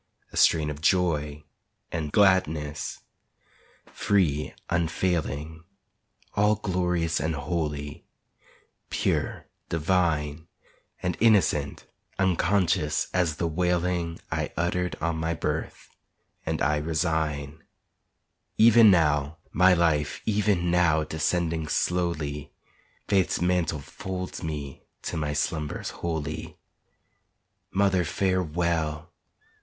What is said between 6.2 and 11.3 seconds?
All glorious and holy, pure, divine, And